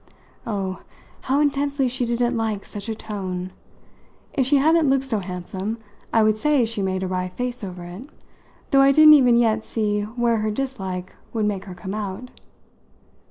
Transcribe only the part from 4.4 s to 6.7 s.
she hadn't looked so handsome I would say